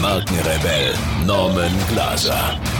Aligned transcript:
Markenrebell 0.00 0.94
Norman 1.26 1.72
Glaser. 1.88 2.79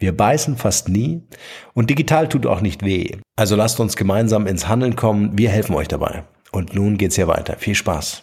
Wir 0.00 0.16
beißen 0.16 0.56
fast 0.56 0.88
nie 0.88 1.20
und 1.74 1.90
digital 1.90 2.26
tut 2.26 2.46
auch 2.46 2.62
nicht 2.62 2.82
weh. 2.82 3.18
Also 3.36 3.54
lasst 3.54 3.80
uns 3.80 3.96
gemeinsam 3.96 4.46
ins 4.46 4.66
Handeln 4.66 4.96
kommen. 4.96 5.36
Wir 5.36 5.50
helfen 5.50 5.74
euch 5.74 5.88
dabei. 5.88 6.24
Und 6.52 6.74
nun 6.74 6.96
geht's 6.96 7.16
hier 7.16 7.28
weiter. 7.28 7.56
Viel 7.58 7.74
Spaß. 7.74 8.22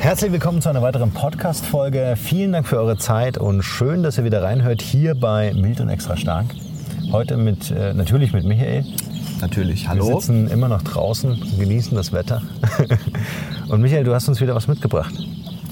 Herzlich 0.00 0.32
willkommen 0.32 0.60
zu 0.60 0.68
einer 0.68 0.82
weiteren 0.82 1.12
Podcast-Folge. 1.12 2.16
Vielen 2.16 2.50
Dank 2.50 2.66
für 2.66 2.78
eure 2.78 2.96
Zeit 2.96 3.38
und 3.38 3.62
schön, 3.62 4.02
dass 4.02 4.18
ihr 4.18 4.24
wieder 4.24 4.42
reinhört 4.42 4.82
hier 4.82 5.14
bei 5.14 5.54
Mild 5.54 5.80
und 5.80 5.90
Extra 5.90 6.16
Stark. 6.16 6.46
Heute 7.12 7.36
mit, 7.36 7.70
äh, 7.70 7.94
natürlich 7.94 8.32
mit 8.32 8.44
Michael 8.44 8.84
natürlich. 9.40 9.88
Hallo. 9.88 10.08
Wir 10.08 10.14
sitzen 10.20 10.48
immer 10.48 10.68
noch 10.68 10.82
draußen 10.82 11.30
und 11.30 11.58
genießen 11.58 11.96
das 11.96 12.12
Wetter. 12.12 12.42
Und 13.68 13.80
Michael, 13.80 14.04
du 14.04 14.14
hast 14.14 14.28
uns 14.28 14.40
wieder 14.40 14.54
was 14.54 14.68
mitgebracht. 14.68 15.14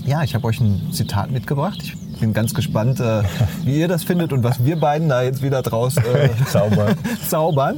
Ja, 0.05 0.23
ich 0.23 0.35
habe 0.35 0.47
euch 0.47 0.61
ein 0.61 0.93
Zitat 0.93 1.31
mitgebracht. 1.31 1.79
Ich 1.83 2.21
bin 2.21 2.33
ganz 2.33 2.55
gespannt, 2.55 3.01
äh, 3.01 3.23
wie 3.65 3.79
ihr 3.79 3.89
das 3.89 4.05
findet 4.05 4.33
und 4.33 4.45
was 4.45 4.65
wir 4.65 4.77
beiden 4.77 5.09
da 5.09 5.23
jetzt 5.23 5.43
wieder 5.43 5.63
draus 5.63 5.97
äh, 5.97 6.31
zaubern. 6.51 6.97
zaubern. 7.29 7.77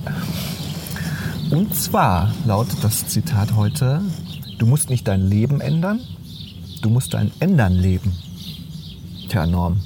Und 1.50 1.74
zwar 1.74 2.32
lautet 2.44 2.82
das 2.82 3.06
Zitat 3.06 3.54
heute, 3.54 4.00
du 4.58 4.66
musst 4.66 4.90
nicht 4.90 5.06
dein 5.06 5.20
Leben 5.20 5.60
ändern, 5.60 6.00
du 6.82 6.90
musst 6.90 7.14
dein 7.14 7.30
Ändern 7.38 7.72
leben. 7.72 8.12
Tja, 9.28 9.46
Norm. 9.46 9.80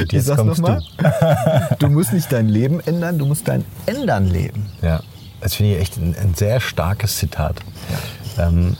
Und 0.00 0.12
jetzt 0.12 0.34
kommst 0.36 0.60
du. 0.60 0.82
du 1.78 1.88
musst 1.88 2.12
nicht 2.12 2.30
dein 2.32 2.48
Leben 2.48 2.80
ändern, 2.80 3.18
du 3.18 3.26
musst 3.26 3.48
dein 3.48 3.64
Ändern 3.86 4.26
leben. 4.26 4.66
Ja, 4.82 5.00
das 5.40 5.54
finde 5.54 5.74
ich 5.74 5.80
echt 5.80 5.96
ein, 5.96 6.14
ein, 6.16 6.34
sehr 6.34 6.60
starkes 6.60 7.16
Zitat. 7.16 7.56
Ja. 8.36 8.48
Ähm, 8.48 8.76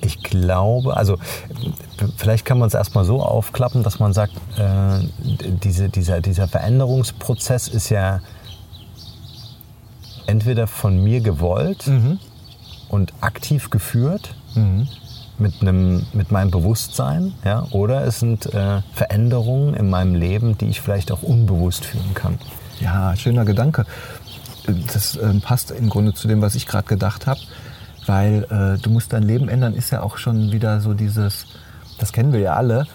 ich 0.00 0.22
glaube, 0.22 0.96
also 0.96 1.16
vielleicht 2.16 2.44
kann 2.44 2.58
man 2.58 2.66
es 2.66 2.74
erstmal 2.74 3.04
so 3.04 3.22
aufklappen, 3.22 3.82
dass 3.82 4.00
man 4.00 4.12
sagt, 4.12 4.32
äh, 4.58 4.98
diese, 5.62 5.88
dieser, 5.88 6.20
dieser 6.20 6.48
Veränderungsprozess 6.48 7.68
ist 7.68 7.88
ja 7.88 8.20
entweder 10.26 10.66
von 10.66 11.02
mir 11.02 11.20
gewollt 11.20 11.86
mhm. 11.86 12.18
und 12.88 13.12
aktiv 13.20 13.70
geführt. 13.70 14.34
Mhm 14.54 14.88
mit, 15.42 15.60
einem, 15.60 16.06
mit 16.12 16.30
meinem 16.30 16.50
Bewusstsein, 16.50 17.34
ja, 17.44 17.66
oder 17.70 18.06
es 18.06 18.20
sind 18.20 18.46
äh, 18.54 18.80
Veränderungen 18.94 19.74
in 19.74 19.90
meinem 19.90 20.14
Leben, 20.14 20.56
die 20.56 20.66
ich 20.66 20.80
vielleicht 20.80 21.12
auch 21.12 21.22
unbewusst 21.22 21.84
führen 21.84 22.14
kann. 22.14 22.38
Ja, 22.80 23.14
schöner 23.16 23.44
Gedanke. 23.44 23.84
Das 24.92 25.16
äh, 25.16 25.34
passt 25.40 25.70
im 25.72 25.88
Grunde 25.88 26.14
zu 26.14 26.28
dem, 26.28 26.40
was 26.40 26.54
ich 26.54 26.66
gerade 26.66 26.86
gedacht 26.86 27.26
habe, 27.26 27.40
weil 28.06 28.44
äh, 28.44 28.80
du 28.80 28.90
musst 28.90 29.12
dein 29.12 29.24
Leben 29.24 29.48
ändern, 29.48 29.74
ist 29.74 29.90
ja 29.90 30.02
auch 30.02 30.16
schon 30.16 30.52
wieder 30.52 30.80
so 30.80 30.94
dieses, 30.94 31.46
das 31.98 32.12
kennen 32.12 32.32
wir 32.32 32.40
ja 32.40 32.54
alle. 32.54 32.86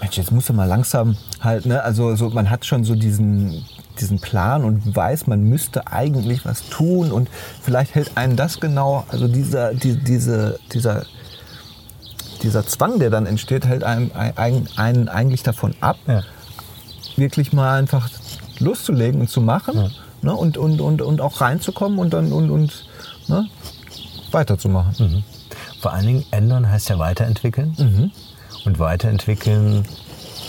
Mensch, 0.00 0.16
jetzt 0.16 0.30
musst 0.30 0.48
du 0.48 0.52
mal 0.52 0.68
langsam 0.68 1.16
halt, 1.40 1.66
ne? 1.66 1.82
Also 1.82 2.14
so, 2.16 2.30
man 2.30 2.50
hat 2.50 2.66
schon 2.66 2.84
so 2.84 2.94
diesen, 2.94 3.64
diesen 3.98 4.20
Plan 4.20 4.62
und 4.62 4.94
weiß, 4.94 5.26
man 5.26 5.42
müsste 5.44 5.86
eigentlich 5.86 6.44
was 6.44 6.68
tun 6.68 7.10
und 7.10 7.28
vielleicht 7.62 7.94
hält 7.94 8.16
einen 8.16 8.36
das 8.36 8.60
genau, 8.60 9.04
also 9.08 9.26
dieser, 9.26 9.74
die, 9.74 9.96
diese, 9.96 10.58
dieser 10.72 11.06
dieser 12.42 12.66
Zwang, 12.66 12.98
der 12.98 13.10
dann 13.10 13.26
entsteht, 13.26 13.66
hält 13.66 13.84
einen, 13.84 14.12
einen, 14.12 14.68
einen 14.76 15.08
eigentlich 15.08 15.42
davon 15.42 15.74
ab, 15.80 15.98
ja. 16.06 16.22
wirklich 17.16 17.52
mal 17.52 17.78
einfach 17.78 18.08
loszulegen 18.58 19.20
und 19.20 19.30
zu 19.30 19.40
machen 19.40 19.76
ja. 19.76 19.90
ne, 20.22 20.34
und, 20.34 20.56
und, 20.56 20.80
und, 20.80 21.02
und 21.02 21.20
auch 21.20 21.40
reinzukommen 21.40 21.98
und 21.98 22.12
dann 22.12 22.32
und, 22.32 22.50
und 22.50 22.84
ne, 23.28 23.46
weiterzumachen. 24.30 24.94
Mhm. 24.98 25.24
Vor 25.80 25.92
allen 25.92 26.06
Dingen 26.06 26.24
ändern 26.30 26.70
heißt 26.70 26.88
ja 26.88 26.98
weiterentwickeln. 26.98 27.74
Mhm. 27.78 28.10
Und 28.64 28.78
weiterentwickeln 28.78 29.84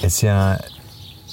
ist 0.01 0.21
ja 0.21 0.57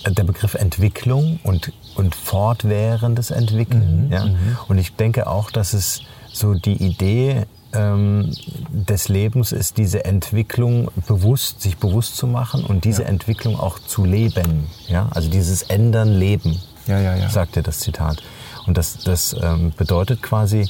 der 0.06 0.24
Begriff 0.24 0.54
Entwicklung 0.54 1.40
und, 1.42 1.72
und 1.94 2.14
fortwährendes 2.14 3.30
Entwickeln. 3.30 4.06
Mhm. 4.06 4.12
Ja? 4.12 4.26
Mhm. 4.26 4.58
Und 4.68 4.78
ich 4.78 4.94
denke 4.94 5.26
auch, 5.26 5.50
dass 5.50 5.72
es 5.72 6.02
so 6.34 6.54
die 6.54 6.82
Idee 6.82 7.46
ähm, 7.72 8.30
des 8.70 9.08
Lebens 9.08 9.52
ist 9.52 9.78
diese 9.78 10.04
Entwicklung 10.04 10.90
bewusst, 11.06 11.60
sich 11.60 11.76
bewusst 11.78 12.16
zu 12.16 12.26
machen 12.26 12.64
und 12.64 12.84
diese 12.84 13.02
ja. 13.02 13.08
Entwicklung 13.08 13.58
auch 13.58 13.78
zu 13.78 14.04
leben. 14.04 14.66
Ja? 14.88 15.08
Also 15.12 15.30
dieses 15.30 15.62
Ändern 15.62 16.08
Leben, 16.08 16.60
ja, 16.86 17.00
ja, 17.00 17.16
ja. 17.16 17.30
sagte 17.30 17.62
das 17.62 17.80
Zitat. 17.80 18.22
Und 18.66 18.76
das, 18.78 18.98
das 19.04 19.36
ähm, 19.40 19.72
bedeutet 19.76 20.22
quasi, 20.22 20.68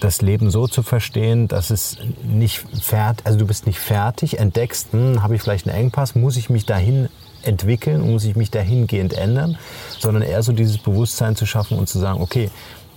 das 0.00 0.20
Leben 0.20 0.50
so 0.50 0.66
zu 0.66 0.82
verstehen, 0.82 1.46
dass 1.46 1.70
es 1.70 1.96
nicht 2.24 2.64
fertig, 2.82 3.24
also 3.24 3.38
du 3.38 3.46
bist 3.46 3.66
nicht 3.66 3.78
fertig, 3.78 4.40
entdeckst, 4.40 4.92
hm, 4.92 5.22
habe 5.22 5.36
ich 5.36 5.42
vielleicht 5.42 5.68
einen 5.68 5.76
Engpass, 5.76 6.16
muss 6.16 6.36
ich 6.36 6.50
mich 6.50 6.66
dahin 6.66 7.08
entwickeln, 7.42 8.00
muss 8.10 8.24
ich 8.24 8.34
mich 8.34 8.50
dahingehend 8.50 9.14
ändern, 9.14 9.56
sondern 10.00 10.24
eher 10.24 10.42
so 10.42 10.52
dieses 10.52 10.78
Bewusstsein 10.78 11.36
zu 11.36 11.46
schaffen 11.46 11.78
und 11.78 11.88
zu 11.88 12.00
sagen, 12.00 12.20
okay, 12.20 12.50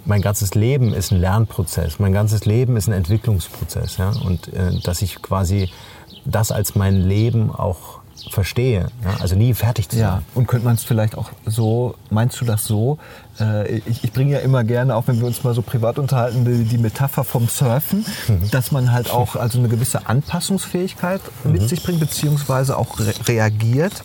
mein 0.06 0.22
ganzes 0.22 0.56
Leben 0.56 0.94
ist 0.94 1.12
ein 1.12 1.20
Lernprozess, 1.20 2.00
mein 2.00 2.14
ganzes 2.14 2.46
Leben 2.46 2.78
ist 2.78 2.88
ein 2.88 2.94
Entwicklungsprozess. 2.94 3.98
Ja? 3.98 4.12
Und 4.26 4.54
äh, 4.54 4.80
dass 4.84 5.02
ich 5.02 5.22
quasi 5.22 5.70
das 6.26 6.52
als 6.52 6.76
mein 6.76 6.96
Leben 6.96 7.52
auch 7.52 8.00
verstehe, 8.32 8.88
ja? 9.04 9.18
also 9.20 9.36
nie 9.36 9.54
fertig 9.54 9.90
zu 9.90 9.98
sein. 9.98 10.06
Ja. 10.06 10.22
Und 10.34 10.48
könnte 10.48 10.66
man 10.66 10.76
es 10.76 10.84
vielleicht 10.84 11.18
auch 11.18 11.30
so, 11.46 11.96
meinst 12.10 12.40
du 12.40 12.46
das 12.46 12.66
so? 12.66 12.98
Äh, 13.40 13.80
ich, 13.80 14.04
ich 14.04 14.12
bringe 14.14 14.34
ja 14.34 14.40
immer 14.40 14.64
gerne, 14.64 14.96
auch 14.96 15.08
wenn 15.08 15.20
wir 15.20 15.28
uns 15.28 15.44
mal 15.44 15.54
so 15.54 15.62
privat 15.62 16.00
unterhalten, 16.00 16.46
die, 16.46 16.64
die 16.64 16.78
Metapher 16.78 17.24
vom 17.24 17.48
Surfen, 17.48 18.06
mhm. 18.28 18.50
dass 18.52 18.72
man 18.72 18.92
halt 18.92 19.12
auch 19.12 19.36
also 19.36 19.60
eine 19.60 19.68
gewisse 19.68 20.08
Anpassungsfähigkeit 20.08 21.22
mhm. 21.44 21.52
mit 21.52 21.70
sich 21.70 21.84
bringt, 21.84 22.00
beziehungsweise 22.00 22.78
auch 22.78 23.00
re 23.00 23.14
reagiert 23.28 24.04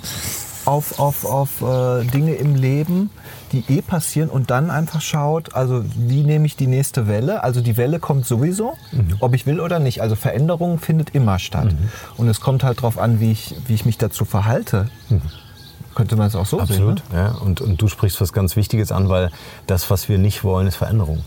auf, 0.65 0.99
auf, 0.99 1.25
auf 1.25 1.63
äh, 1.63 2.05
Dinge 2.05 2.35
im 2.35 2.55
Leben, 2.55 3.11
die 3.52 3.64
eh 3.69 3.82
passieren 3.82 4.29
und 4.29 4.50
dann 4.50 4.70
einfach 4.70 5.00
schaut, 5.00 5.55
also 5.55 5.85
wie 5.97 6.23
nehme 6.23 6.47
ich 6.47 6.56
die 6.56 6.67
nächste 6.67 7.08
Welle? 7.08 7.43
Also 7.43 7.61
die 7.61 7.76
Welle 7.76 7.99
kommt 7.99 8.26
sowieso, 8.26 8.76
mhm. 8.93 9.17
ob 9.20 9.35
ich 9.35 9.47
will 9.47 9.61
oder 9.61 9.79
nicht. 9.79 10.02
Also 10.02 10.17
Veränderung 10.17 10.79
findet 10.79 11.14
immer 11.14 11.38
statt. 11.38 11.73
Mhm. 11.73 11.88
Und 12.17 12.29
es 12.29 12.41
kommt 12.41 12.64
halt 12.64 12.79
darauf 12.79 12.99
an, 12.99 13.20
wie 13.20 13.32
ich, 13.32 13.55
wie 13.67 13.75
ich 13.75 13.85
mich 13.85 13.99
dazu 13.99 14.25
verhalte. 14.25 14.88
Mhm. 15.08 15.23
Könnte 15.94 16.17
man 16.17 16.29
es 16.29 16.37
auch 16.37 16.47
so 16.47 16.61
Absolut, 16.61 17.00
sehen? 17.00 17.08
Ne? 17.12 17.19
ja. 17.19 17.29
Und, 17.32 17.61
und 17.61 17.82
du 17.82 17.88
sprichst 17.88 18.20
was 18.20 18.32
ganz 18.32 18.56
Wichtiges 18.56 18.93
an, 18.93 19.08
weil 19.08 19.31
das, 19.67 19.91
was 19.91 20.08
wir 20.08 20.19
nicht 20.19 20.44
wollen, 20.44 20.67
ist 20.67 20.76
Veränderung. 20.76 21.23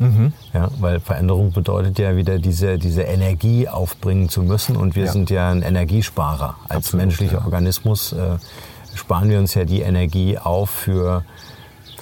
Mhm. 0.00 0.32
Ja, 0.52 0.68
weil 0.78 1.00
Veränderung 1.00 1.52
bedeutet 1.52 1.98
ja 1.98 2.16
wieder 2.16 2.38
diese, 2.38 2.78
diese 2.78 3.02
Energie 3.02 3.68
aufbringen 3.68 4.28
zu 4.28 4.42
müssen 4.42 4.76
und 4.76 4.94
wir 4.96 5.06
Ja. 5.06 5.12
sind 5.12 5.30
ja 5.30 5.50
ein 5.50 5.62
Energiesparer. 5.62 6.56
Als 6.68 6.86
Absolut, 6.86 7.06
menschlicher 7.06 7.38
ja. 7.38 7.44
Organismus 7.44 8.12
äh, 8.12 8.38
sparen 8.94 9.28
wir 9.28 9.38
uns 9.38 9.54
ja 9.54 9.64
die 9.64 9.80
Energie 9.80 10.38
auf 10.38 10.70
für 10.70 11.24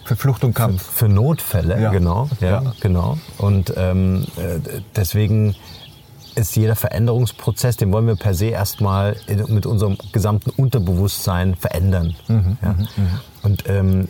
Für 0.06 0.16
Flucht 0.16 0.44
und 0.44 0.54
Kampf. 0.54 0.82
für 0.82 1.08
Notfälle, 1.08 1.80
Ja. 1.80 1.90
genau, 1.90 2.28
ja, 2.40 2.62
Ja. 2.62 2.72
genau. 2.80 3.18
Und 3.38 3.72
ähm, 3.76 4.24
äh, 4.36 4.60
deswegen 4.94 5.54
ist 6.36 6.54
jeder 6.56 6.76
Veränderungsprozess, 6.76 7.76
den 7.76 7.92
wollen 7.92 8.06
wir 8.06 8.16
per 8.16 8.34
se 8.34 8.46
erstmal 8.46 9.16
mit 9.48 9.66
unserem 9.66 9.96
gesamten 10.12 10.50
Unterbewusstsein 10.50 11.54
verändern. 11.54 12.14
Mhm, 12.28 12.56
ja. 12.62 12.74
Und 13.42 13.64
ähm, 13.68 14.08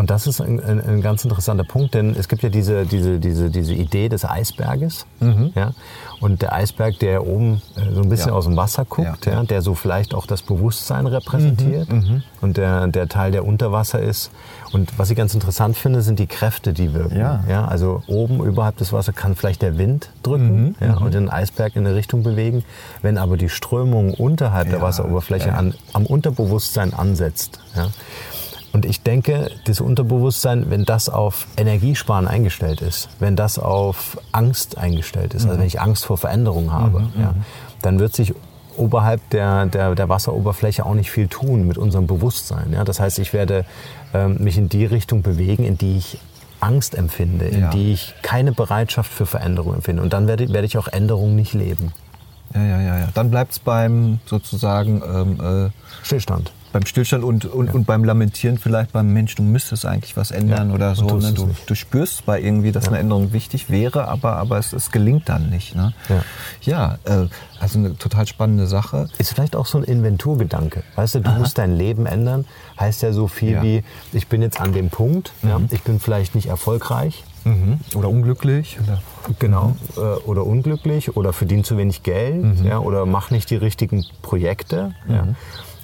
und 0.00 0.10
das 0.10 0.26
ist 0.26 0.40
ein, 0.40 0.58
ein, 0.60 0.80
ein 0.82 1.02
ganz 1.02 1.24
interessanter 1.24 1.64
Punkt, 1.64 1.94
denn 1.94 2.14
es 2.18 2.28
gibt 2.28 2.42
ja 2.42 2.48
diese, 2.48 2.86
diese, 2.86 3.18
diese, 3.20 3.50
diese 3.50 3.74
Idee 3.74 4.08
des 4.08 4.24
Eisberges. 4.24 5.06
Ja? 5.54 5.72
Und 6.20 6.42
der 6.42 6.52
Eisberg, 6.54 6.98
der 6.98 7.26
oben 7.26 7.60
äh, 7.76 7.92
so 7.94 8.00
ein 8.02 8.08
bisschen 8.08 8.26
Mhm. 8.26 8.32
Ja. 8.32 8.38
aus 8.38 8.44
dem 8.44 8.56
Wasser 8.56 8.84
guckt, 8.84 9.26
Ja, 9.26 9.32
ja, 9.32 9.42
der 9.44 9.62
so 9.62 9.74
vielleicht 9.74 10.14
auch 10.14 10.26
das 10.26 10.42
Bewusstsein 10.42 11.06
repräsentiert. 11.06 11.90
Mhm, 11.92 12.22
Und 12.40 12.56
der, 12.56 12.86
der 12.88 13.08
Teil, 13.08 13.30
der 13.32 13.44
unter 13.46 13.72
Wasser 13.72 14.00
ist. 14.00 14.30
Und 14.72 14.98
was 14.98 15.10
ich 15.10 15.16
ganz 15.16 15.34
interessant 15.34 15.76
finde, 15.76 16.02
sind 16.02 16.18
die 16.18 16.26
Kräfte, 16.26 16.72
die 16.72 16.92
wirken. 16.94 17.18
Ja. 17.18 17.64
also 17.66 18.02
oben 18.06 18.42
überhalb 18.44 18.76
des 18.78 18.92
Wassers 18.92 19.14
kann 19.14 19.34
vielleicht 19.36 19.62
der 19.62 19.76
Wind 19.78 20.10
Mhm, 20.16 20.22
drücken 20.22 20.76
ja, 20.80 20.96
und 20.96 21.14
den 21.14 21.28
Eisberg 21.30 21.76
in 21.76 21.86
eine 21.86 21.94
Richtung 21.94 22.22
bewegen. 22.22 22.64
Wenn 23.02 23.18
aber 23.18 23.36
die 23.36 23.48
Strömung 23.48 24.14
unterhalb 24.14 24.68
der 24.70 24.78
Ja, 24.78 24.84
Wasseroberfläche 24.84 25.48
ja. 25.48 25.54
an, 25.54 25.74
am 25.92 26.06
Unterbewusstsein 26.06 26.94
ansetzt, 26.94 27.58
ja, 27.76 27.88
und 28.80 28.86
ich 28.86 29.02
denke, 29.02 29.50
das 29.66 29.82
Unterbewusstsein, 29.82 30.70
wenn 30.70 30.86
das 30.86 31.10
auf 31.10 31.46
Energiesparen 31.58 32.26
eingestellt 32.26 32.80
ist, 32.80 33.10
wenn 33.18 33.36
das 33.36 33.58
auf 33.58 34.16
Angst 34.32 34.78
eingestellt 34.78 35.34
ist, 35.34 35.44
also 35.44 35.58
wenn 35.58 35.66
ich 35.66 35.82
Angst 35.82 36.06
vor 36.06 36.16
Veränderung 36.16 36.72
habe, 36.72 37.02
ja, 37.20 37.34
dann 37.82 37.98
wird 37.98 38.14
sich 38.14 38.32
oberhalb 38.78 39.20
der, 39.30 39.66
der, 39.66 39.94
der 39.94 40.08
Wasseroberfläche 40.08 40.86
auch 40.86 40.94
nicht 40.94 41.10
viel 41.10 41.28
tun 41.28 41.66
mit 41.66 41.76
unserem 41.76 42.06
Bewusstsein. 42.06 42.72
Ja? 42.72 42.84
Das 42.84 43.00
heißt, 43.00 43.18
ich 43.18 43.34
werde 43.34 43.66
ähm, 44.14 44.38
mich 44.40 44.56
in 44.56 44.70
die 44.70 44.86
Richtung 44.86 45.20
bewegen, 45.20 45.64
in 45.64 45.76
die 45.76 45.98
ich 45.98 46.18
Angst 46.60 46.94
empfinde, 46.94 47.44
in 47.48 47.60
Ja. 47.60 47.68
die 47.70 47.92
ich 47.92 48.14
keine 48.22 48.52
Bereitschaft 48.52 49.12
für 49.12 49.26
Veränderung 49.26 49.74
empfinde. 49.74 50.02
Und 50.02 50.14
dann 50.14 50.26
werde, 50.26 50.48
werde 50.50 50.66
ich 50.66 50.78
auch 50.78 50.88
Änderung 50.88 51.36
nicht 51.36 51.52
leben. 51.52 51.92
Ja, 52.54 52.64
ja, 52.64 52.80
ja, 52.80 52.98
ja. 53.00 53.08
Dann 53.12 53.30
bleibt 53.30 53.52
es 53.52 53.58
beim 53.58 54.20
sozusagen 54.24 55.02
ähm, 55.04 55.66
äh, 55.66 55.70
Stillstand. 56.02 56.52
Beim 56.72 56.86
Stillstand 56.86 57.24
und, 57.24 57.44
und, 57.44 57.74
und 57.74 57.84
beim 57.84 58.04
Lamentieren 58.04 58.58
vielleicht 58.58 58.92
beim 58.92 59.12
Mensch, 59.12 59.34
du 59.34 59.42
müsstest 59.42 59.86
eigentlich 59.86 60.16
was 60.16 60.30
ändern 60.30 60.68
Ja, 60.68 60.74
oder 60.74 60.94
so. 60.94 61.16
Ne? 61.16 61.32
Du, 61.32 61.50
du 61.66 61.74
spürst 61.74 62.18
zwar 62.18 62.38
irgendwie, 62.38 62.72
dass 62.72 62.88
eine 62.88 62.98
Änderung 62.98 63.32
wichtig 63.32 63.70
wäre, 63.70 64.08
aber, 64.08 64.36
aber 64.36 64.58
es, 64.58 64.72
es 64.72 64.90
gelingt 64.90 65.28
dann 65.28 65.50
nicht. 65.50 65.74
Ne? 65.74 65.92
Ja. 66.08 66.98
ja 67.06 67.22
äh, 67.22 67.26
also 67.58 67.78
eine 67.78 67.96
total 67.96 68.26
spannende 68.26 68.66
Sache. 68.66 69.08
Ist 69.18 69.32
vielleicht 69.32 69.56
auch 69.56 69.66
so 69.66 69.78
ein 69.78 69.84
Inventurgedanke. 69.84 70.82
Weißt 70.96 71.16
du, 71.16 71.20
du 71.20 71.30
musst 71.32 71.58
dein 71.58 71.76
Leben 71.76 72.06
ändern. 72.06 72.46
Heißt 72.78 73.02
ja 73.02 73.12
so 73.12 73.26
viel 73.28 73.52
Ja. 73.52 73.62
wie, 73.62 73.82
ich 74.12 74.28
bin 74.28 74.42
jetzt 74.42 74.60
an 74.60 74.72
dem 74.72 74.90
Punkt, 74.90 75.32
ja, 75.42 75.60
ich 75.70 75.82
bin 75.82 76.00
vielleicht 76.00 76.34
nicht 76.34 76.46
erfolgreich. 76.46 77.24
Oder 77.94 78.10
unglücklich. 78.10 78.78
Oder 78.82 79.00
Genau. 79.38 79.76
Äh, 79.96 80.00
oder 80.00 80.46
unglücklich 80.46 81.16
oder 81.16 81.32
verdiene 81.32 81.62
zu 81.62 81.76
wenig 81.76 82.02
Geld 82.02 82.44
ja, 82.64 82.78
oder 82.78 83.06
mache 83.06 83.32
nicht 83.34 83.50
die 83.50 83.56
richtigen 83.56 84.04
Projekte. 84.22 84.94
Ja. 85.08 85.28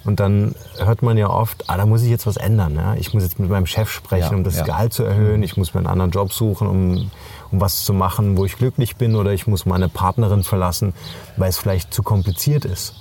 Und 0.07 0.21
dann 0.21 0.55
hört 0.77 1.01
man 1.01 1.17
ja 1.17 1.29
oft, 1.29 1.69
ah, 1.69 1.75
da 1.75 1.85
muss 1.85 2.01
ich 2.01 2.09
jetzt 2.09 2.25
was 2.25 2.37
ändern. 2.37 2.75
Ja? 2.75 2.95
Ich 2.95 3.13
muss 3.13 3.23
jetzt 3.23 3.39
mit 3.39 3.49
meinem 3.49 3.65
Chef 3.65 3.91
sprechen, 3.91 4.31
Ja, 4.31 4.37
um 4.37 4.45
das 4.45 4.55
ja. 4.55 4.63
Gehalt 4.63 4.93
zu 4.93 5.03
erhöhen. 5.03 5.43
Ich 5.43 5.57
muss 5.57 5.73
mir 5.73 5.81
einen 5.81 5.87
anderen 5.87 6.11
Job 6.11 6.31
suchen, 6.31 6.65
um, 6.65 7.11
um 7.51 7.59
was 7.59 7.83
zu 7.83 7.91
machen, 7.93 8.37
wo 8.37 8.45
ich 8.45 8.57
glücklich 8.57 8.95
bin. 8.95 9.17
Oder 9.17 9.33
ich 9.33 9.47
muss 9.47 9.65
meine 9.65 9.89
Partnerin 9.89 10.43
verlassen, 10.43 10.93
weil 11.35 11.49
es 11.49 11.57
vielleicht 11.57 11.93
zu 11.93 12.03
kompliziert 12.03 12.63
ist. 12.63 12.93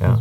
Ja? 0.00 0.18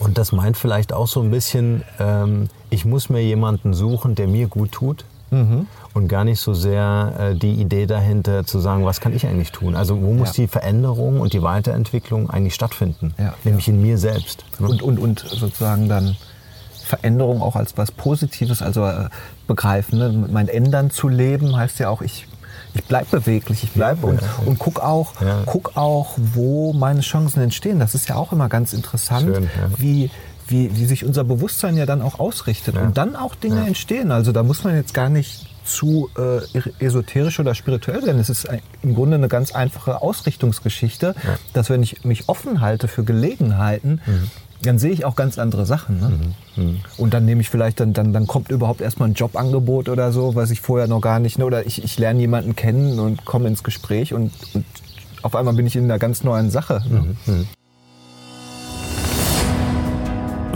Und 0.00 0.18
das 0.18 0.32
meint 0.32 0.58
vielleicht 0.58 0.92
auch 0.92 1.06
so 1.06 1.22
ein 1.22 1.30
bisschen, 1.30 1.82
ähm, 1.98 2.48
ich 2.68 2.84
muss 2.84 3.08
mir 3.08 3.22
jemanden 3.22 3.72
suchen, 3.72 4.14
der 4.14 4.28
mir 4.28 4.48
gut 4.48 4.72
tut. 4.72 5.06
Und 5.30 6.08
gar 6.08 6.24
nicht 6.24 6.40
so 6.40 6.54
sehr 6.54 7.12
äh, 7.18 7.34
die 7.36 7.52
Idee 7.54 7.86
dahinter 7.86 8.44
zu 8.44 8.58
sagen, 8.58 8.84
was 8.84 9.00
kann 9.00 9.12
ich 9.14 9.26
eigentlich 9.26 9.52
tun? 9.52 9.76
Also 9.76 10.00
wo 10.02 10.12
muss 10.12 10.36
Ja. 10.36 10.42
die 10.44 10.48
Veränderung 10.48 11.20
und 11.20 11.32
die 11.32 11.42
Weiterentwicklung 11.42 12.30
eigentlich 12.30 12.54
stattfinden? 12.54 13.14
Ja, 13.18 13.34
Nämlich 13.44 13.68
in 13.68 13.80
mir 13.80 13.96
selbst. 13.98 14.44
ne? 14.58 14.68
und, 14.68 14.82
und, 14.82 14.98
und 14.98 15.20
sozusagen 15.20 15.88
dann 15.88 16.16
Veränderung 16.84 17.42
auch 17.42 17.54
als 17.56 17.76
was 17.78 17.92
Positives, 17.92 18.62
also 18.62 18.84
äh, 18.86 19.08
begreifen. 19.46 19.98
Ne? 19.98 20.28
Mein 20.32 20.48
Ändern 20.48 20.90
zu 20.90 21.08
leben 21.08 21.56
heißt 21.56 21.78
ja 21.78 21.88
auch, 21.88 22.02
ich, 22.02 22.26
ich 22.74 22.84
bleib 22.84 23.10
beweglich, 23.10 23.62
ich 23.62 23.70
bleib 23.70 24.02
und, 24.02 24.20
und 24.46 24.58
guck, 24.58 24.80
auch, 24.80 25.12
Ja. 25.20 25.42
guck 25.46 25.76
auch, 25.76 26.14
wo 26.16 26.72
meine 26.72 27.00
Chancen 27.00 27.40
entstehen. 27.42 27.78
Das 27.78 27.94
ist 27.94 28.08
ja 28.08 28.16
auch 28.16 28.32
immer 28.32 28.48
ganz 28.48 28.72
interessant, 28.72 29.22
Schön, 29.32 29.44
ja. 29.44 29.50
wie, 29.78 30.10
wie, 30.50 30.76
wie 30.76 30.84
sich 30.84 31.04
unser 31.04 31.24
Bewusstsein 31.24 31.76
ja 31.76 31.86
dann 31.86 32.02
auch 32.02 32.18
ausrichtet 32.18 32.76
und 32.76 32.96
dann 32.96 33.16
auch 33.16 33.34
Dinge 33.34 33.66
entstehen. 33.66 34.10
Also 34.12 34.32
da 34.32 34.42
muss 34.42 34.64
man 34.64 34.74
jetzt 34.76 34.94
gar 34.94 35.08
nicht 35.08 35.46
zu 35.64 36.10
äh, 36.18 36.84
esoterisch 36.84 37.38
oder 37.38 37.54
spirituell 37.54 38.04
werden. 38.04 38.20
Es 38.20 38.30
ist 38.30 38.48
ein, 38.48 38.60
im 38.82 38.94
Grunde 38.94 39.16
eine 39.16 39.28
ganz 39.28 39.52
einfache 39.52 40.02
Ausrichtungsgeschichte, 40.02 41.14
dass 41.52 41.70
wenn 41.70 41.82
ich 41.82 42.04
mich 42.04 42.28
offen 42.28 42.60
halte 42.60 42.88
für 42.88 43.04
Gelegenheiten, 43.04 44.00
dann 44.62 44.78
sehe 44.78 44.90
ich 44.90 45.04
auch 45.04 45.16
ganz 45.16 45.38
andere 45.38 45.64
Sachen. 45.66 46.00
Ne? 46.00 46.34
Und 46.96 47.14
dann 47.14 47.24
nehme 47.24 47.40
ich 47.40 47.48
vielleicht, 47.48 47.80
dann, 47.80 47.92
dann, 47.92 48.12
dann 48.12 48.26
kommt 48.26 48.50
überhaupt 48.50 48.80
erstmal 48.80 49.08
ein 49.08 49.14
Jobangebot 49.14 49.88
oder 49.88 50.12
so, 50.12 50.34
was 50.34 50.50
ich 50.50 50.60
vorher 50.60 50.86
noch 50.88 51.00
gar 51.00 51.18
nicht, 51.18 51.38
ne? 51.38 51.46
oder 51.46 51.66
ich, 51.66 51.82
ich 51.82 51.98
lerne 51.98 52.20
jemanden 52.20 52.56
kennen 52.56 52.98
und 52.98 53.24
komme 53.24 53.48
ins 53.48 53.62
Gespräch 53.62 54.12
und, 54.12 54.32
und 54.54 54.64
auf 55.22 55.34
einmal 55.36 55.54
bin 55.54 55.66
ich 55.66 55.76
in 55.76 55.84
einer 55.84 55.98
ganz 55.98 56.24
neuen 56.24 56.50
Sache. 56.50 56.82
Ne? 56.88 57.46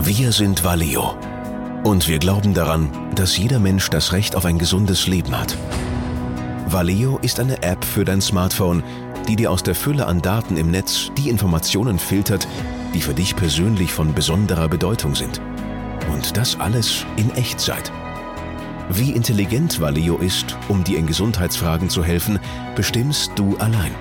Wir 0.07 0.31
sind 0.31 0.63
Valeo. 0.63 1.17
Und 1.83 2.07
wir 2.07 2.19
glauben 2.19 2.53
daran, 2.53 2.91
dass 3.15 3.37
jeder 3.37 3.57
Mensch 3.57 3.89
das 3.89 4.11
Recht 4.11 4.35
auf 4.35 4.45
ein 4.45 4.59
gesundes 4.59 5.07
Leben 5.07 5.35
hat. 5.35 5.57
Valeo 6.67 7.17
ist 7.23 7.39
eine 7.39 7.63
App 7.63 7.83
für 7.83 8.05
dein 8.05 8.21
Smartphone, 8.21 8.83
die 9.27 9.35
dir 9.35 9.49
aus 9.49 9.63
der 9.63 9.73
Fülle 9.73 10.05
an 10.05 10.21
Daten 10.21 10.57
im 10.57 10.69
Netz 10.69 11.09
die 11.17 11.29
Informationen 11.29 11.97
filtert, 11.97 12.47
die 12.93 13.01
für 13.01 13.15
dich 13.15 13.35
persönlich 13.35 13.91
von 13.91 14.13
besonderer 14.13 14.69
Bedeutung 14.69 15.15
sind. 15.15 15.41
Und 16.13 16.37
das 16.37 16.59
alles 16.59 17.03
in 17.15 17.31
Echtzeit. 17.31 17.91
Wie 18.91 19.09
intelligent 19.09 19.81
Valeo 19.81 20.17
ist, 20.17 20.55
um 20.67 20.83
dir 20.83 20.99
in 20.99 21.07
Gesundheitsfragen 21.07 21.89
zu 21.89 22.03
helfen, 22.03 22.37
bestimmst 22.75 23.31
du 23.37 23.57
allein. 23.57 23.95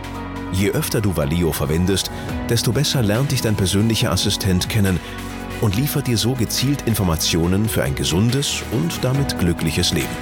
Je 0.52 0.71
öfter 0.71 1.00
du 1.00 1.17
Valeo 1.17 1.50
verwendest, 1.50 2.11
desto 2.50 2.73
besser 2.73 3.02
lernt 3.02 3.33
dich 3.33 3.40
dein 3.40 3.57
persönlicher 3.57 4.12
Assistent 4.12 4.69
kennen 4.69 5.00
und 5.61 5.76
liefert 5.76 6.06
dir 6.06 6.18
so 6.18 6.34
gezielt 6.34 6.82
Informationen 6.82 7.68
für 7.68 7.82
ein 7.82 7.94
gesundes 7.94 8.62
und 8.73 9.02
damit 9.02 9.38
glückliches 9.38 9.92
Leben. 9.92 10.16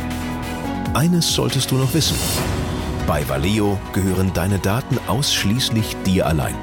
Eines 0.95 1.33
solltest 1.35 1.71
du 1.71 1.77
noch 1.77 1.95
wissen. 1.95 2.17
Bei 3.07 3.29
Valeo 3.29 3.79
gehören 3.93 4.33
deine 4.35 4.59
Daten 4.59 4.99
ausschließlich 5.07 5.97
dir 6.05 6.27
allein. 6.27 6.55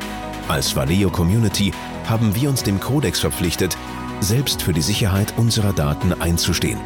Als 0.48 0.76
Valeo 0.76 1.10
Community 1.10 1.72
haben 2.08 2.36
wir 2.36 2.50
uns 2.50 2.64
dem 2.64 2.80
Kodex 2.80 3.20
verpflichtet, 3.20 3.78
selbst 4.22 4.62
für 4.62 4.74
die 4.74 4.82
Sicherheit 4.82 5.34
unserer 5.38 5.74
Daten 5.74 6.14
einzustehen. 6.14 6.80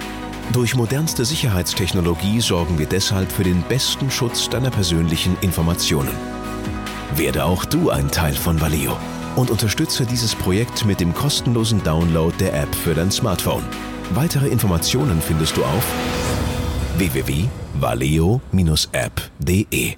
Durch 0.51 0.75
modernste 0.75 1.25
Sicherheitstechnologie 1.25 2.41
sorgen 2.41 2.77
wir 2.77 2.85
deshalb 2.85 3.31
für 3.31 3.43
den 3.43 3.61
besten 3.63 4.11
Schutz 4.11 4.49
deiner 4.49 4.71
persönlichen 4.71 5.37
Informationen. 5.41 6.11
Werde 7.15 7.45
auch 7.45 7.65
du 7.65 7.89
ein 7.89 8.09
Teil 8.09 8.33
von 8.33 8.59
Valeo 8.59 8.97
und 9.35 9.49
unterstütze 9.49 10.05
dieses 10.05 10.35
Projekt 10.35 10.85
mit 10.85 10.99
dem 10.99 11.13
kostenlosen 11.13 11.81
Download 11.83 12.35
der 12.39 12.53
App 12.53 12.73
für 12.75 12.93
dein 12.93 13.11
Smartphone. 13.11 13.63
Weitere 14.13 14.47
Informationen 14.47 15.21
findest 15.21 15.57
du 15.57 15.63
auf 15.63 15.85
www.valeo-app.de. 16.97 19.95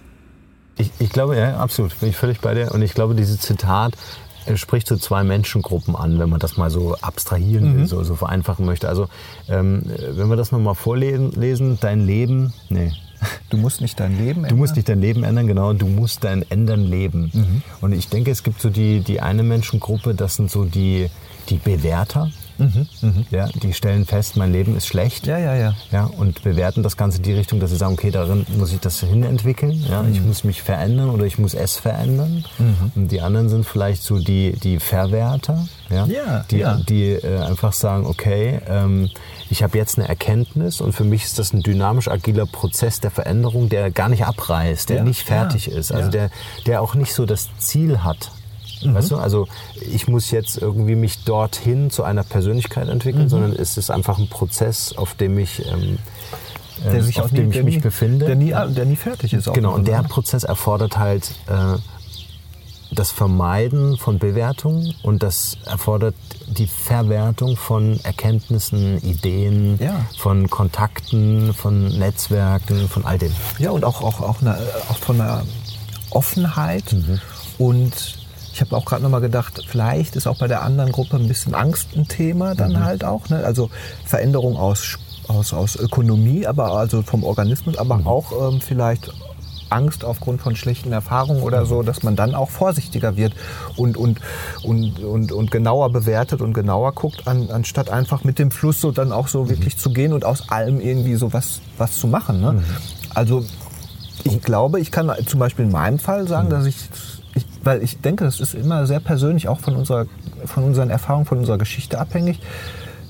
Ich, 0.78 0.92
ich 1.00 1.10
glaube, 1.10 1.38
ja, 1.38 1.58
absolut, 1.58 2.00
bin 2.00 2.10
ich 2.10 2.18
völlig 2.18 2.42
bei 2.42 2.54
dir. 2.54 2.74
Und 2.74 2.82
ich 2.82 2.94
glaube, 2.94 3.16
dieses 3.16 3.40
Zitat 3.40 3.94
äh, 4.46 4.58
spricht 4.58 4.88
so 4.88 4.98
zwei 4.98 5.24
Menschengruppen 5.24 5.96
an, 5.96 6.20
wenn 6.20 6.30
man 6.30 6.40
das 6.40 6.58
mal 6.58 6.70
so 6.70 6.96
abstrahieren 6.96 7.78
will, 7.78 7.88
so, 7.88 8.04
so 8.04 8.16
vereinfachen 8.16 8.66
möchte. 8.66 8.90
Also, 8.90 9.08
ähm, 9.48 9.84
wenn 9.86 10.30
wir 10.30 10.36
das 10.36 10.52
nochmal 10.52 10.76
vorlesen, 10.76 11.32
lesen, 11.32 11.78
dein 11.82 12.02
Leben, 12.02 12.54
nee, 12.70 12.92
Du 13.50 13.58
musst 13.58 13.82
nicht 13.82 14.00
dein 14.00 14.18
Leben 14.18 14.44
ändern. 14.44 14.50
Du 14.50 14.56
musst 14.56 14.76
nicht 14.76 14.90
dein 14.90 15.02
Leben 15.02 15.24
ändern, 15.24 15.48
genau, 15.48 15.74
du 15.74 15.88
musst 15.88 16.24
dein 16.24 16.50
Ändern 16.50 16.84
leben. 16.84 17.32
Mhm. 17.34 17.62
Und 17.82 17.94
ich 17.94 18.10
denke, 18.10 18.32
es 18.32 18.44
gibt 18.44 18.62
so 18.62 18.70
die, 18.70 19.02
die 19.02 19.22
eine 19.22 19.44
Menschengruppe, 19.44 20.16
das 20.16 20.36
sind 20.36 20.50
so 20.52 20.66
die, 20.66 21.10
die 21.50 21.58
Bewerter. 21.58 22.32
Ja, 23.32 23.48
die 23.62 23.74
stellen 23.74 24.06
fest, 24.06 24.38
mein 24.38 24.52
Leben 24.52 24.76
ist 24.78 24.88
schlecht. 24.88 25.28
Ja, 25.28 25.38
ja, 25.38 25.56
ja. 25.56 25.74
Ja, 25.92 26.06
und 26.06 26.44
bewerten 26.44 26.84
das 26.84 26.98
Ganze 26.98 27.18
in 27.18 27.24
die 27.24 27.34
Richtung, 27.34 27.60
dass 27.60 27.70
sie 27.72 27.78
sagen, 27.78 27.94
okay, 27.94 28.12
darin 28.12 28.46
muss 28.58 28.72
ich 28.74 28.80
das 28.80 29.00
hinentwickeln. 29.02 29.84
Ja, 29.90 30.04
Ich 30.06 30.20
Mhm. 30.22 30.28
muss 30.28 30.44
mich 30.44 30.62
verändern 30.62 31.10
oder 31.10 31.26
ich 31.26 31.38
muss 31.38 31.54
es 31.54 31.76
verändern. 31.78 32.46
Und 32.96 33.12
die 33.12 33.22
anderen 33.22 33.50
sind 33.50 33.66
vielleicht 33.66 34.04
so 34.04 34.20
die, 34.20 34.54
die 34.54 34.80
Verwerter, 34.80 35.68
ja, 35.90 36.06
Ja, 36.06 36.46
die, 36.50 36.58
ja. 36.58 36.76
die 36.88 37.12
äh, 37.12 37.40
einfach 37.40 37.74
sagen, 37.74 38.06
okay, 38.06 38.60
ähm, 38.68 39.10
ich 39.50 39.62
habe 39.64 39.78
jetzt 39.78 39.98
eine 40.00 40.08
Erkenntnis 40.08 40.82
und 40.82 40.94
für 40.94 41.04
mich 41.04 41.24
ist 41.26 41.38
das 41.40 41.54
ein 41.54 41.62
dynamisch 41.62 42.08
agiler 42.08 42.46
Prozess 42.46 43.00
der 43.00 43.12
Veränderung, 43.12 43.70
der 43.70 43.92
gar 43.92 44.10
nicht 44.10 44.26
abreißt, 44.26 44.90
der 44.90 44.98
Ja, 44.98 45.04
nicht 45.04 45.22
fertig 45.24 45.68
ist, 45.70 45.92
also 45.92 46.10
der, 46.10 46.30
der 46.66 46.82
auch 46.82 46.96
nicht 46.96 47.14
so 47.14 47.26
das 47.26 47.50
Ziel 47.60 48.04
hat. 48.04 48.32
Mhm. 48.92 48.96
Weißt 48.96 49.12
du, 49.12 49.18
also 49.18 49.48
ich 49.82 50.08
muss 50.08 50.32
jetzt 50.32 50.58
irgendwie 50.58 50.96
mich 50.96 51.24
dorthin 51.24 51.90
zu 51.90 52.04
einer 52.04 52.24
Persönlichkeit 52.24 52.88
entwickeln, 52.90 53.24
Mhm. 53.26 53.30
sondern 53.30 53.52
es 53.54 53.78
ist 53.78 53.90
einfach 53.92 54.18
ein 54.20 54.28
Prozess, 54.30 54.94
auf 54.98 55.14
dem 55.16 55.38
ich, 55.40 55.66
ähm, 55.66 55.98
Der 56.84 56.96
ähm, 56.96 57.02
sich 57.04 57.20
auf 57.20 57.28
auch 57.28 57.32
nie, 57.32 57.38
dem 57.40 57.52
ich 57.52 57.64
mich 57.64 57.76
nie, 57.76 57.82
befinde. 57.82 58.26
Der 58.26 58.36
nie, 58.36 58.50
der 58.52 58.86
nie 58.86 58.96
fertig 58.98 59.34
ist. 59.34 59.48
auch 59.48 59.54
Genau, 59.54 59.74
und 59.74 59.88
der 59.88 60.02
ne? 60.02 60.08
Prozess 60.10 60.44
erfordert 60.44 60.98
halt 60.98 61.32
äh, 61.48 61.78
das 62.92 63.12
Vermeiden 63.12 63.98
von 63.98 64.20
Bewertungen 64.20 64.94
und 65.04 65.22
das 65.24 65.58
erfordert 65.66 66.16
die 66.48 66.68
Verwertung 66.68 67.58
von 67.58 68.00
Erkenntnissen, 68.04 69.00
Ideen, 69.04 69.78
Ja. 69.82 70.06
von 70.18 70.50
Kontakten, 70.50 71.54
von 71.54 71.88
Netzwerken, 71.98 72.88
von 72.88 73.04
all 73.06 73.18
dem. 73.18 73.34
Ja, 73.58 73.72
und 73.72 73.84
auch, 73.84 74.02
auch, 74.02 74.22
auch, 74.22 74.42
eine, 74.42 74.58
auch 74.90 74.98
von 74.98 75.20
einer 75.20 75.44
Offenheit. 76.12 76.94
Mhm. 76.94 77.20
Und 77.58 78.16
ich 78.56 78.62
habe 78.62 78.74
auch 78.78 78.86
gerade 78.86 79.04
nochmal 79.04 79.20
gedacht, 79.20 79.62
vielleicht 79.68 80.16
ist 80.16 80.28
auch 80.28 80.38
bei 80.38 80.48
der 80.48 80.64
anderen 80.64 80.94
Gruppe 80.94 81.18
ein 81.18 81.28
bisschen 81.28 81.54
Angst 81.54 81.90
ein 81.94 82.08
Thema 82.08 82.56
dann 82.56 82.72
Mhm. 82.72 82.86
halt 82.86 83.04
auch. 83.04 83.28
Ne? 83.28 83.44
Also 83.44 83.70
Veränderung 84.06 84.56
aus, 84.56 84.98
aus, 85.28 85.52
aus 85.54 85.76
Ökonomie, 85.76 86.48
aber 86.48 86.72
also 86.72 87.02
vom 87.02 87.26
Organismus, 87.26 87.78
aber 87.78 87.98
Mhm. 87.98 88.08
auch 88.08 88.32
ähm, 88.54 88.62
vielleicht 88.62 89.12
Angst 89.70 90.06
aufgrund 90.06 90.42
von 90.42 90.56
schlechten 90.56 90.94
Erfahrungen 90.94 91.42
oder 91.42 91.66
so, 91.66 91.84
dass 91.84 92.02
man 92.02 92.16
dann 92.16 92.34
auch 92.34 92.50
vorsichtiger 92.50 93.18
wird 93.18 93.34
und, 93.76 93.98
und, 93.98 94.22
und, 94.64 95.00
und, 95.04 95.34
und 95.34 95.52
genauer 95.52 95.90
bewertet 95.92 96.40
und 96.42 96.54
genauer 96.54 96.94
guckt, 96.94 97.28
an, 97.28 97.50
anstatt 97.52 97.90
einfach 97.90 98.24
mit 98.24 98.40
dem 98.40 98.52
Fluss 98.52 98.80
so 98.80 98.94
dann 98.94 99.12
auch 99.12 99.28
so 99.28 99.50
wirklich 99.50 99.78
zu 99.78 99.90
gehen 99.92 100.14
und 100.14 100.24
aus 100.24 100.48
allem 100.50 100.80
irgendwie 100.80 101.16
so 101.16 101.34
was, 101.34 101.60
was 101.78 101.98
zu 101.98 102.08
machen. 102.08 102.40
Ne? 102.40 102.64
Also 103.14 103.44
ich 104.24 104.42
glaube, 104.42 104.80
ich 104.80 104.92
kann 104.92 105.12
zum 105.26 105.40
Beispiel 105.42 105.66
in 105.66 105.72
meinem 105.72 106.00
Fall 106.00 106.26
sagen, 106.28 106.50
dass 106.50 106.66
ich, 106.68 106.78
ich, 106.78 107.15
weil 107.66 107.84
ich 107.84 108.00
denke, 108.00 108.24
das 108.24 108.40
ist 108.40 108.54
immer 108.54 108.86
sehr 108.86 109.00
persönlich, 109.00 109.48
auch 109.48 109.60
von, 109.60 109.76
unserer, 109.76 110.06
von 110.46 110.64
unseren 110.64 110.90
Erfahrungen, 110.90 111.26
von 111.26 111.40
unserer 111.40 111.58
Geschichte 111.58 112.00
abhängig, 112.00 112.40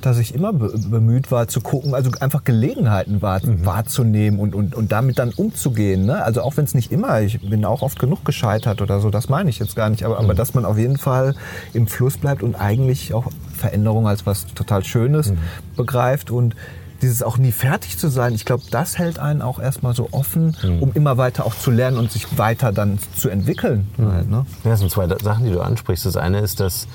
dass 0.02 0.20
ich 0.20 0.36
immer 0.36 0.54
be 0.54 0.72
bemüht 0.90 1.32
war 1.32 1.48
zu 1.48 1.62
gucken, 1.62 1.96
also 1.96 2.12
einfach 2.20 2.44
Gelegenheiten 2.44 3.22
wahr, 3.22 3.42
wahrzunehmen 3.44 4.40
und, 4.40 4.54
und, 4.54 4.76
und 4.76 4.92
damit 4.92 5.18
dann 5.18 5.32
umzugehen. 5.32 6.06
Ne? 6.06 6.24
Also 6.24 6.42
auch 6.42 6.58
wenn 6.58 6.66
es 6.66 6.76
nicht 6.76 6.92
immer, 6.92 7.22
ich 7.22 7.42
bin 7.42 7.66
auch 7.66 7.82
oft 7.82 8.00
genug 8.00 8.24
gescheitert 8.24 8.82
oder 8.82 9.00
so, 9.00 9.10
das 9.10 9.30
meine 9.30 9.50
ich 9.50 9.60
jetzt 9.60 9.76
gar 9.76 9.90
nicht, 9.90 10.04
aber, 10.04 10.20
aber 10.20 10.36
dass 10.36 10.54
man 10.54 10.64
auf 10.64 10.78
jeden 10.78 10.98
Fall 10.98 11.36
im 11.74 11.88
Fluss 11.88 12.18
bleibt 12.18 12.44
und 12.44 12.56
eigentlich 12.56 13.14
auch 13.14 13.32
Veränderung 13.54 14.08
als 14.08 14.26
was 14.26 14.46
total 14.54 14.84
Schönes 14.84 15.34
begreift 15.76 16.30
und 16.30 16.56
dieses 17.02 17.24
auch 17.24 17.38
nie 17.38 17.52
fertig 17.52 17.98
zu 17.98 18.10
sein, 18.10 18.34
ich 18.34 18.46
glaube, 18.46 18.64
das 18.72 18.98
hält 18.98 19.20
einen 19.20 19.42
auch 19.42 19.60
erstmal 19.60 19.94
so 19.96 20.10
offen, 20.12 20.56
um 20.82 20.92
immer 20.94 21.18
weiter 21.18 21.46
auch 21.46 21.56
zu 21.56 21.72
lernen 21.72 21.98
und 21.98 22.12
sich 22.12 22.38
weiter 22.38 22.72
dann 22.72 23.00
zu 23.18 23.30
entwickeln. 23.30 23.88
Halt, 23.98 24.30
ne? 24.30 24.46
Ja, 24.64 24.72
das 24.72 24.80
sind 24.80 24.92
zwei 24.92 25.08
Sachen, 25.08 25.46
die 25.46 25.52
du 25.52 25.62
ansprichst. 25.62 26.06
Das 26.06 26.18
eine 26.18 26.40
ist, 26.40 26.60
dass 26.60 26.88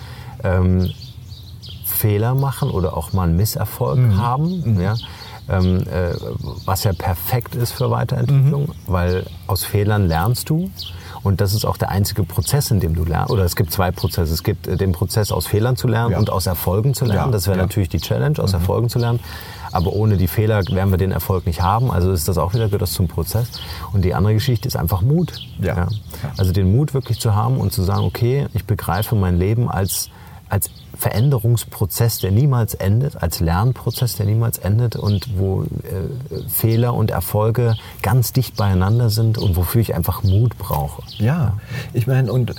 ähm, 0.44 0.90
Fehler 1.84 2.34
machen 2.34 2.70
oder 2.70 2.96
auch 2.96 3.12
mal 3.12 3.24
einen 3.24 3.36
Misserfolg 3.36 3.98
haben, 4.16 4.80
ja, 4.80 4.94
ähm, 5.48 5.82
äh, 5.82 6.14
was 6.64 6.84
ja 6.84 6.92
perfekt 6.92 7.54
ist 7.54 7.72
für 7.72 7.90
Weiterentwicklung, 7.90 8.70
weil 8.86 9.26
aus 9.46 9.64
Fehlern 9.64 10.06
lernst 10.06 10.48
du. 10.48 10.70
Und 11.22 11.42
das 11.42 11.52
ist 11.52 11.66
auch 11.66 11.76
der 11.76 11.90
einzige 11.90 12.22
Prozess, 12.24 12.70
in 12.70 12.80
dem 12.80 12.94
du 12.94 13.04
lernst. 13.04 13.30
Oder 13.30 13.44
es 13.44 13.54
gibt 13.54 13.70
zwei 13.72 13.90
Prozesse. 13.90 14.32
Es 14.32 14.42
gibt 14.42 14.66
äh, 14.66 14.78
den 14.78 14.92
Prozess, 14.92 15.32
aus 15.32 15.46
Fehlern 15.46 15.76
zu 15.76 15.86
lernen 15.86 16.12
Ja. 16.12 16.18
und 16.18 16.30
aus 16.30 16.46
Erfolgen 16.46 16.94
zu 16.94 17.04
lernen. 17.04 17.26
Ja, 17.26 17.30
Das 17.32 17.46
wäre 17.46 17.58
ja. 17.58 17.62
natürlich 17.64 17.90
die 17.90 17.98
Challenge, 18.00 18.38
aus 18.38 18.54
Erfolgen 18.54 18.88
zu 18.88 18.98
lernen. 18.98 19.20
Aber 19.72 19.92
ohne 19.92 20.16
die 20.16 20.28
Fehler 20.28 20.64
werden 20.68 20.90
wir 20.90 20.98
den 20.98 21.12
Erfolg 21.12 21.46
nicht 21.46 21.62
haben. 21.62 21.90
Also 21.90 22.12
ist 22.12 22.28
das 22.28 22.38
auch 22.38 22.54
wieder, 22.54 22.66
gehört 22.66 22.82
das 22.82 22.92
zum 22.92 23.08
Prozess. 23.08 23.48
Und 23.92 24.04
die 24.04 24.14
andere 24.14 24.34
Geschichte 24.34 24.66
ist 24.68 24.76
einfach 24.76 25.02
Mut. 25.02 25.32
Ja. 25.60 25.88
Also 26.36 26.52
den 26.52 26.74
Mut 26.74 26.94
wirklich 26.94 27.20
zu 27.20 27.34
haben 27.34 27.58
und 27.58 27.72
zu 27.72 27.82
sagen, 27.82 28.04
okay, 28.04 28.46
ich 28.54 28.64
begreife 28.64 29.14
mein 29.14 29.38
Leben 29.38 29.70
als, 29.70 30.10
als 30.48 30.70
Veränderungsprozess, 30.96 32.18
der 32.18 32.30
niemals 32.30 32.74
endet, 32.74 33.22
als 33.22 33.40
Lernprozess, 33.40 34.16
der 34.16 34.26
niemals 34.26 34.58
endet 34.58 34.96
und 34.96 35.38
wo 35.38 35.62
äh, 35.62 36.48
Fehler 36.48 36.94
und 36.94 37.10
Erfolge 37.10 37.76
ganz 38.02 38.32
dicht 38.32 38.56
beieinander 38.56 39.08
sind 39.08 39.38
und 39.38 39.56
wofür 39.56 39.80
ich 39.80 39.94
einfach 39.94 40.22
Mut 40.22 40.58
brauche. 40.58 41.02
Ja, 41.18 41.54
ich 41.94 42.06
meine, 42.06 42.32
und 42.32 42.54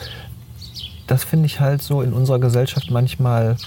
das 1.08 1.24
finde 1.24 1.46
ich 1.46 1.60
halt 1.60 1.82
so 1.82 2.02
in 2.02 2.14
unserer 2.14 2.40
Gesellschaft 2.40 2.90
manchmal 2.90 3.58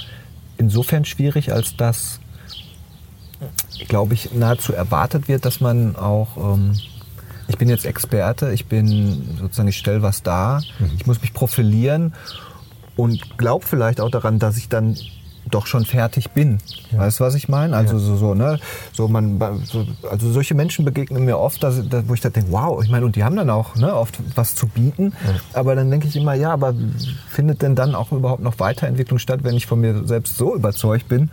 insofern 0.56 1.04
schwierig, 1.04 1.52
als 1.52 1.76
dass, 1.76 2.20
glaube 3.88 4.14
ich, 4.14 4.32
nahezu 4.32 4.72
erwartet 4.72 5.28
wird, 5.28 5.44
dass 5.44 5.60
man 5.60 5.96
auch, 5.96 6.36
ähm, 6.36 6.74
ich 7.48 7.58
bin 7.58 7.68
jetzt 7.68 7.84
Experte, 7.84 8.52
ich 8.52 8.66
bin 8.66 9.36
sozusagen, 9.38 9.68
ich 9.68 9.76
stelle 9.76 10.02
was 10.02 10.22
dar, 10.22 10.62
ich 10.96 11.06
muss 11.06 11.20
mich 11.20 11.32
profilieren 11.32 12.14
und 12.96 13.38
glaube 13.38 13.66
vielleicht 13.66 14.00
auch 14.00 14.10
daran, 14.10 14.38
dass 14.38 14.56
ich 14.56 14.68
dann 14.68 14.96
doch 15.50 15.66
schon 15.66 15.84
fertig 15.84 16.30
bin. 16.30 16.58
Weißt 16.92 17.20
du, 17.20 17.24
was 17.24 17.34
ich 17.34 17.48
meine? 17.48 17.76
Also 17.76 17.98
so, 17.98 18.16
so, 18.16 18.34
ne? 18.34 18.58
So 18.92 19.08
man, 19.08 19.40
so, 19.64 19.86
also 20.10 20.30
solche 20.32 20.54
Menschen 20.54 20.84
begegnen 20.84 21.24
mir 21.24 21.38
oft, 21.38 21.62
dass, 21.62 21.86
dass, 21.88 22.08
wo 22.08 22.14
ich 22.14 22.20
da 22.20 22.30
denke, 22.30 22.50
wow, 22.52 22.82
ich 22.82 22.90
meine, 22.90 23.04
und 23.04 23.16
die 23.16 23.24
haben 23.24 23.36
dann 23.36 23.50
auch 23.50 23.74
ne, 23.76 23.94
oft 23.94 24.18
was 24.34 24.54
zu 24.54 24.66
bieten. 24.66 25.12
Aber 25.52 25.74
dann 25.74 25.90
denke 25.90 26.08
ich 26.08 26.16
immer, 26.16 26.34
ja, 26.34 26.52
aber 26.52 26.74
findet 27.28 27.62
denn 27.62 27.74
dann 27.74 27.94
auch 27.94 28.12
überhaupt 28.12 28.42
noch 28.42 28.58
Weiterentwicklung 28.58 29.18
statt, 29.18 29.40
wenn 29.42 29.54
ich 29.54 29.66
von 29.66 29.80
mir 29.80 30.06
selbst 30.06 30.36
so 30.36 30.54
überzeugt 30.54 31.08
bin 31.08 31.30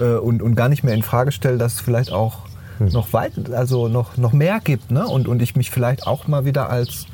äh, 0.00 0.14
und, 0.14 0.42
und 0.42 0.54
gar 0.54 0.68
nicht 0.68 0.84
mehr 0.84 0.94
in 0.94 1.02
Frage 1.02 1.32
stelle, 1.32 1.58
dass 1.58 1.74
es 1.74 1.80
vielleicht 1.80 2.12
auch 2.12 2.38
noch 2.78 3.12
weit, 3.12 3.52
also 3.52 3.88
noch, 3.88 4.16
noch 4.16 4.32
mehr 4.32 4.60
gibt, 4.60 4.90
ne? 4.90 5.06
Und, 5.06 5.28
und 5.28 5.42
ich 5.42 5.54
mich 5.54 5.70
vielleicht 5.70 6.06
auch 6.06 6.28
mal 6.28 6.46
wieder 6.46 6.70
als 6.70 7.06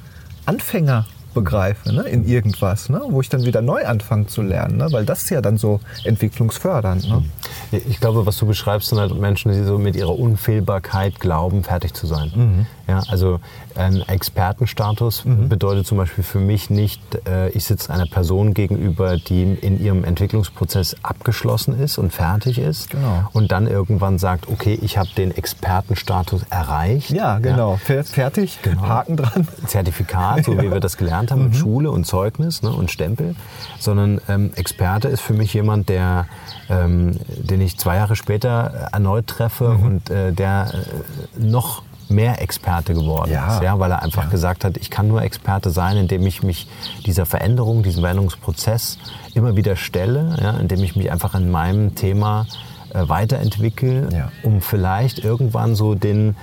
Anfänger 0.44 1.06
begreife 1.36 1.92
ne, 1.92 2.02
in 2.02 2.26
irgendwas, 2.26 2.88
ne, 2.88 3.00
wo 3.08 3.20
ich 3.20 3.28
dann 3.28 3.44
wieder 3.44 3.62
neu 3.62 3.84
anfange 3.86 4.26
zu 4.26 4.42
lernen, 4.42 4.78
ne, 4.78 4.88
weil 4.90 5.04
das 5.04 5.22
ist 5.22 5.30
ja 5.30 5.40
dann 5.40 5.58
so 5.58 5.80
entwicklungsfördernd. 6.04 7.08
Ne? 7.08 7.22
Ich 7.70 8.00
glaube, 8.00 8.26
was 8.26 8.38
du 8.38 8.46
beschreibst, 8.46 8.88
sind 8.88 8.98
halt 8.98 9.14
Menschen, 9.14 9.52
die 9.52 9.62
so 9.62 9.78
mit 9.78 9.94
ihrer 9.94 10.18
Unfehlbarkeit 10.18 11.20
glauben, 11.20 11.62
fertig 11.62 11.94
zu 11.94 12.06
sein. 12.06 12.66
Ja, 12.88 13.02
also 13.08 13.40
ein 13.74 14.02
Expertenstatus 14.02 15.22
bedeutet 15.24 15.86
zum 15.86 15.98
Beispiel 15.98 16.22
für 16.22 16.38
mich 16.38 16.70
nicht, 16.70 17.00
äh, 17.26 17.48
ich 17.50 17.64
sitze 17.64 17.92
einer 17.92 18.06
Person 18.06 18.54
gegenüber, 18.54 19.16
die 19.16 19.42
in 19.42 19.80
ihrem 19.82 20.04
Entwicklungsprozess 20.04 20.96
abgeschlossen 21.02 21.78
ist 21.78 21.98
und 21.98 22.12
fertig 22.12 22.58
ist 22.58 22.90
Genau. 22.90 23.28
und 23.32 23.50
dann 23.50 23.66
irgendwann 23.66 24.18
sagt, 24.18 24.48
okay, 24.48 24.78
ich 24.80 24.98
habe 24.98 25.08
den 25.16 25.32
Expertenstatus 25.32 26.42
erreicht. 26.50 27.10
Ja, 27.10 27.38
genau. 27.38 27.78
Fer- 27.84 28.04
Fertig, 28.04 28.58
Haken 28.80 29.16
dran. 29.16 29.48
Zertifikat, 29.66 30.44
so 30.44 30.56
wie 30.60 30.70
wir 30.70 30.80
das 30.80 30.96
gelernt 30.96 31.30
haben, 31.32 31.44
mit 31.46 31.56
Schule 31.56 31.90
und 31.90 32.06
Zeugnis 32.06 32.62
ne, 32.62 32.70
und 32.70 32.90
Stempel, 32.90 33.34
sondern 33.80 34.20
ähm, 34.28 34.52
Experte 34.54 35.08
ist 35.08 35.20
für 35.22 35.32
mich 35.34 35.52
jemand, 35.54 35.88
der, 35.88 36.26
ähm, 36.70 37.18
den 37.26 37.60
ich 37.60 37.78
zwei 37.78 37.96
Jahre 37.96 38.14
später 38.16 38.88
erneut 38.92 39.26
treffe 39.26 39.70
und 39.70 40.08
äh, 40.10 40.32
der 40.32 40.68
äh, 40.72 41.42
noch 41.44 41.82
mehr 42.08 42.40
Experte 42.42 42.94
geworden 42.94 43.30
Ja. 43.32 43.56
ist, 43.56 43.62
ja, 43.62 43.78
weil 43.78 43.90
er 43.90 44.02
einfach 44.02 44.30
gesagt 44.30 44.64
hat, 44.64 44.76
ich 44.76 44.90
kann 44.90 45.08
nur 45.08 45.22
Experte 45.22 45.70
sein, 45.70 45.96
indem 45.96 46.26
ich 46.26 46.42
mich 46.42 46.66
dieser 47.04 47.26
Veränderung, 47.26 47.82
diesem 47.82 48.02
Veränderungsprozess 48.02 48.98
immer 49.34 49.56
wieder 49.56 49.76
stelle, 49.76 50.36
ja, 50.40 50.50
indem 50.58 50.82
ich 50.84 50.94
mich 50.96 51.10
einfach 51.10 51.34
in 51.34 51.50
meinem 51.50 51.94
Thema 51.94 52.46
äh, 52.94 53.08
weiterentwickle, 53.08 54.08
Ja. 54.12 54.30
um 54.42 54.60
vielleicht 54.60 55.18
irgendwann 55.18 55.74
so 55.74 55.94
den, 55.94 56.36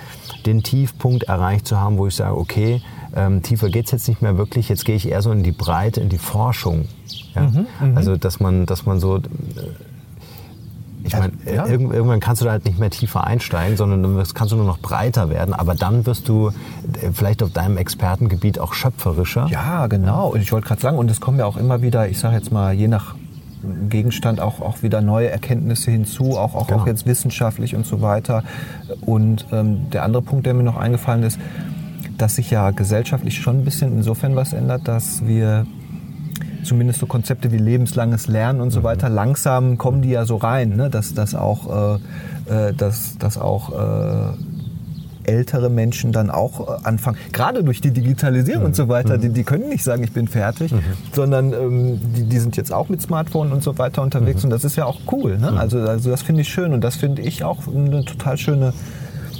den 0.45 0.63
Tiefpunkt 0.63 1.23
erreicht 1.23 1.65
zu 1.67 1.79
haben, 1.79 1.97
wo 1.97 2.07
ich 2.07 2.15
sage, 2.15 2.37
okay, 2.37 2.81
ähm, 3.15 3.41
tiefer 3.43 3.69
geht's 3.69 3.91
jetzt 3.91 4.07
nicht 4.07 4.21
mehr 4.21 4.37
wirklich, 4.37 4.69
jetzt 4.69 4.85
gehe 4.85 4.95
ich 4.95 5.07
eher 5.07 5.21
so 5.21 5.31
in 5.31 5.43
die 5.43 5.51
Breite, 5.51 6.01
in 6.01 6.09
die 6.09 6.17
Forschung. 6.17 6.87
Ja? 7.35 7.49
also, 7.95 8.17
dass 8.17 8.39
man, 8.39 8.65
dass 8.65 8.85
man 8.85 8.99
so... 8.99 9.19
Ich 11.05 11.13
meine, 11.17 11.33
ja. 11.45 11.65
irgend- 11.67 11.93
irgendwann 11.93 12.19
kannst 12.21 12.41
du 12.41 12.45
da 12.45 12.51
halt 12.51 12.65
nicht 12.65 12.79
mehr 12.79 12.89
tiefer 12.89 13.25
einsteigen, 13.27 13.75
sondern 13.77 14.03
dann 14.03 14.23
kannst 14.33 14.51
du 14.53 14.55
nur 14.55 14.65
noch 14.65 14.79
breiter 14.79 15.29
werden. 15.29 15.53
Aber 15.53 15.75
dann 15.75 16.05
wirst 16.05 16.29
du 16.29 16.47
äh, 16.49 17.11
vielleicht 17.13 17.43
auf 17.43 17.51
deinem 17.51 17.77
Expertengebiet 17.77 18.57
auch 18.59 18.73
schöpferischer. 18.73 19.47
Ja, 19.51 19.87
genau. 19.87 20.29
Und 20.29 20.41
ich 20.41 20.51
wollte 20.51 20.67
gerade 20.67 20.81
sagen, 20.81 20.97
und 20.97 21.11
es 21.11 21.19
kommen 21.19 21.39
ja 21.39 21.45
auch 21.45 21.57
immer 21.57 21.81
wieder, 21.81 22.07
ich 22.07 22.19
sage 22.19 22.35
jetzt 22.35 22.51
mal, 22.51 22.73
je 22.73 22.87
nach 22.87 23.15
Gegenstand 23.89 24.39
auch, 24.41 24.59
auch 24.61 24.83
wieder 24.83 25.01
neue 25.01 25.29
Erkenntnisse 25.29 25.89
hinzu, 25.91 26.37
auch, 26.37 26.53
auch, 26.55 26.67
Genau. 26.67 26.81
auch 26.81 26.87
jetzt 26.87 27.05
wissenschaftlich 27.05 27.75
und 27.75 27.85
so 27.85 28.01
weiter. 28.01 28.43
Und 29.01 29.45
ähm, 29.51 29.89
der 29.91 30.03
andere 30.03 30.21
Punkt, 30.21 30.45
der 30.45 30.53
mir 30.53 30.63
noch 30.63 30.77
eingefallen 30.77 31.23
ist, 31.23 31.39
dass 32.17 32.35
sich 32.35 32.51
ja 32.51 32.71
gesellschaftlich 32.71 33.39
schon 33.41 33.59
ein 33.59 33.65
bisschen 33.65 33.93
insofern 33.93 34.35
was 34.35 34.53
ändert, 34.53 34.87
dass 34.87 35.25
wir 35.25 35.65
zumindest 36.63 36.99
so 36.99 37.05
Konzepte 37.05 37.51
wie 37.51 37.57
lebenslanges 37.57 38.27
Lernen 38.27 38.61
und 38.61 38.71
so 38.71 38.79
mhm. 38.79 38.83
weiter, 38.85 39.09
langsam 39.09 39.77
kommen 39.77 40.01
die 40.01 40.09
ja 40.09 40.25
so 40.25 40.37
rein, 40.37 40.75
ne? 40.75 40.89
dass, 40.89 41.13
dass 41.13 41.35
auch, 41.35 41.99
äh, 42.47 42.69
äh 42.69 42.73
dass, 42.73 43.17
dass 43.17 43.37
auch 43.37 43.71
äh, 43.71 44.37
ältere 45.25 45.69
Menschen 45.69 46.11
dann 46.11 46.29
auch 46.29 46.67
äh, 46.67 46.83
anfangen, 46.83 47.17
gerade 47.31 47.63
durch 47.63 47.81
die 47.81 47.91
Digitalisierung 47.91 48.61
mhm. 48.61 48.67
und 48.67 48.75
so 48.75 48.87
weiter, 48.87 49.17
die, 49.17 49.29
die, 49.29 49.43
können 49.43 49.69
nicht 49.69 49.83
sagen, 49.83 50.03
ich 50.03 50.11
bin 50.11 50.27
fertig, 50.27 50.71
mhm. 50.71 50.81
sondern 51.11 51.53
ähm, 51.53 52.01
die, 52.15 52.23
die, 52.23 52.39
sind 52.39 52.57
jetzt 52.57 52.73
auch 52.73 52.89
mit 52.89 53.01
Smartphone 53.01 53.51
und 53.51 53.63
so 53.63 53.77
weiter 53.77 54.01
unterwegs 54.01 54.43
mhm. 54.43 54.47
und 54.47 54.49
das 54.51 54.63
ist 54.63 54.75
ja 54.75 54.85
auch 54.85 54.99
cool. 55.11 55.37
Ne? 55.37 55.51
Mhm. 55.51 55.57
Also, 55.57 55.79
also 55.79 56.09
das 56.09 56.21
finde 56.21 56.41
ich 56.41 56.49
schön 56.49 56.73
und 56.73 56.83
das 56.83 56.95
finde 56.95 57.21
ich 57.21 57.43
auch 57.43 57.59
eine 57.67 58.03
total 58.05 58.37
schöne 58.37 58.73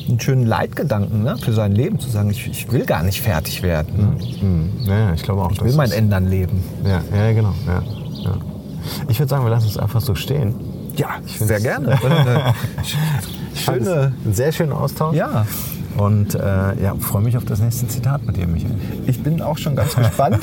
einen 0.08 0.20
schönen 0.20 0.46
Leitgedanken 0.46 1.24
ne, 1.24 1.38
für 1.38 1.54
sein 1.54 1.74
Leben, 1.74 2.00
zu 2.00 2.10
sagen, 2.10 2.30
ich, 2.30 2.48
ich 2.48 2.72
will 2.72 2.86
gar 2.86 3.04
nicht 3.04 3.22
fertig 3.22 3.64
werden. 3.64 4.18
Ne? 4.42 4.90
Ja, 4.90 5.14
ich 5.14 5.24
glaube 5.24 5.42
auch. 5.42 5.52
Ich 5.52 5.64
will 5.64 5.74
mein 5.74 5.92
Ändern 5.92 6.30
leben. 6.30 6.64
Ja, 6.84 7.02
ja 7.16 7.32
genau. 7.34 7.54
Ja, 7.68 7.84
ja. 8.24 8.38
Ich 9.08 9.20
würde 9.20 9.30
sagen, 9.30 9.46
wir 9.46 9.52
lassen 9.52 9.68
es 9.68 9.78
einfach 9.78 10.02
so 10.02 10.16
stehen. 10.16 10.56
Ja, 10.96 11.20
sehr 11.26 11.60
gerne. 11.60 11.98
schöne, 13.56 14.14
sehr 14.32 14.52
schöner 14.52 14.80
Austausch. 14.80 15.16
Ja. 15.16 15.46
Und 15.98 16.34
äh, 16.36 16.40
ja, 16.82 16.96
freue 17.00 17.22
mich 17.22 17.38
auf 17.38 17.46
das 17.46 17.60
nächste 17.60 17.88
Zitat 17.88 18.26
mit 18.26 18.38
dir, 18.38 18.48
Michael. 18.48 18.74
Ich 19.06 19.22
bin 19.22 19.42
auch 19.42 19.58
schon 19.58 19.76
ganz 19.76 19.96
gespannt 19.96 20.40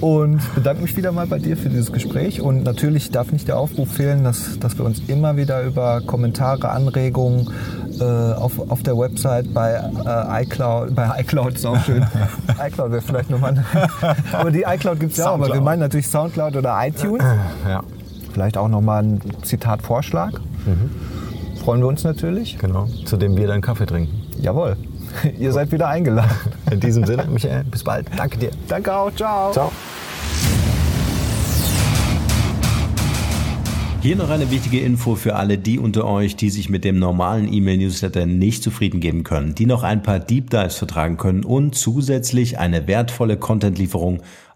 und 0.00 0.40
bedanke 0.54 0.82
mich 0.82 0.96
wieder 0.96 1.12
mal 1.12 1.26
bei 1.26 1.38
dir 1.38 1.56
für 1.56 1.68
dieses 1.68 1.92
Gespräch. 1.92 2.40
Und 2.40 2.62
natürlich 2.62 3.10
darf 3.10 3.32
nicht 3.32 3.48
der 3.48 3.58
Aufruf 3.58 3.90
fehlen, 3.90 4.22
dass, 4.22 4.58
dass 4.60 4.78
wir 4.78 4.84
uns 4.84 5.00
immer 5.08 5.36
wieder 5.36 5.62
über 5.62 6.00
Kommentare, 6.00 6.70
Anregungen 6.70 7.50
äh, 8.00 8.04
auf, 8.04 8.70
auf 8.70 8.82
der 8.82 8.96
Website 8.96 9.52
bei 9.52 9.72
äh, 9.72 10.44
iCloud, 10.44 10.94
bei 10.94 11.20
iCloud 11.20 11.54
ist 11.54 11.66
auch 11.66 11.82
schön. 11.84 12.06
iCloud 12.58 12.92
wäre 12.92 13.02
vielleicht 13.02 13.30
nochmal. 13.30 13.64
aber 14.32 14.50
die 14.50 14.62
iCloud 14.62 15.00
gibt 15.00 15.12
es 15.12 15.18
ja 15.18 15.30
auch, 15.30 15.34
aber 15.34 15.52
wir 15.52 15.60
meinen 15.60 15.80
natürlich 15.80 16.06
Soundcloud 16.08 16.56
oder 16.56 16.76
iTunes. 16.86 17.24
Ja. 17.68 17.82
Vielleicht 18.32 18.56
auch 18.56 18.68
nochmal 18.68 19.02
ein 19.02 19.20
Zitatvorschlag. 19.42 20.40
Mhm. 20.64 20.90
Freuen 21.60 21.80
wir 21.80 21.88
uns 21.88 22.04
natürlich. 22.04 22.58
Genau, 22.58 22.86
zu 23.04 23.16
dem 23.16 23.36
wir 23.36 23.48
dann 23.48 23.60
Kaffee 23.60 23.86
trinken. 23.86 24.19
Jawohl. 24.40 24.76
Ihr 25.38 25.52
seid 25.52 25.70
wieder 25.72 25.88
eingeladen. 25.88 26.30
In 26.70 26.80
diesem 26.80 27.04
Sinne, 27.04 27.26
Michael, 27.30 27.64
bis 27.64 27.84
bald. 27.84 28.06
Danke 28.16 28.38
dir. 28.38 28.50
Danke 28.68 28.94
auch. 28.94 29.14
Ciao. 29.14 29.52
Ciao. 29.52 29.72
Hier 34.02 34.16
noch 34.16 34.30
eine 34.30 34.50
wichtige 34.50 34.80
Info 34.80 35.14
für 35.14 35.36
alle 35.36 35.58
die 35.58 35.78
unter 35.78 36.06
euch, 36.06 36.34
die 36.34 36.48
sich 36.48 36.70
mit 36.70 36.84
dem 36.84 36.98
normalen 36.98 37.52
E-Mail-Newsletter 37.52 38.24
nicht 38.24 38.62
zufrieden 38.62 38.98
geben 38.98 39.24
können, 39.24 39.54
die 39.54 39.66
noch 39.66 39.82
ein 39.82 40.02
paar 40.02 40.18
Deep 40.18 40.48
Dives 40.48 40.76
vertragen 40.76 41.18
können 41.18 41.44
und 41.44 41.74
zusätzlich 41.74 42.58
eine 42.58 42.86
wertvolle 42.86 43.36
Content-Lieferung 43.36 44.22